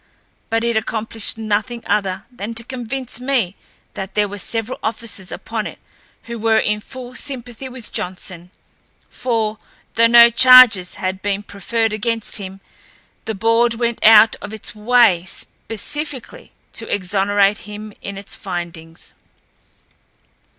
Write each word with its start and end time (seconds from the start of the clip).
But 0.49 0.63
it 0.63 0.75
accomplished 0.75 1.37
nothing 1.37 1.83
other 1.85 2.25
than 2.31 2.55
to 2.55 2.63
convince 2.63 3.19
me 3.19 3.55
that 3.93 4.15
there 4.15 4.27
were 4.27 4.39
several 4.39 4.79
officers 4.81 5.31
upon 5.31 5.67
it 5.67 5.77
who 6.23 6.39
were 6.39 6.57
in 6.57 6.81
full 6.81 7.13
sympathy 7.13 7.69
with 7.69 7.91
Johnson, 7.91 8.49
for, 9.11 9.59
though 9.93 10.07
no 10.07 10.31
charges 10.31 10.95
had 10.95 11.21
been 11.21 11.43
preferred 11.43 11.93
against 11.93 12.37
him, 12.37 12.61
the 13.25 13.35
board 13.35 13.75
went 13.75 14.03
out 14.03 14.35
of 14.41 14.53
its 14.53 14.73
way 14.73 15.23
specifically 15.25 16.51
to 16.73 16.91
exonerate 16.91 17.59
him 17.69 17.93
in 18.01 18.17
its 18.17 18.35
findings. 18.35 19.13